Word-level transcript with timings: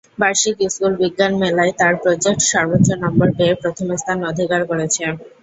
বার্ষিক 0.17 0.57
স্কুল 0.67 0.93
বিজ্ঞান 1.01 1.33
মেলায় 1.41 1.73
তার 1.79 1.93
প্রজেক্ট 2.03 2.41
সর্বোচ্চ 2.51 2.87
নম্বর 3.03 3.27
পেয়ে 3.37 3.53
প্রথম 3.61 3.87
স্থান 3.97 4.17
অধিকার 4.31 4.61
করেছে। 4.69 5.03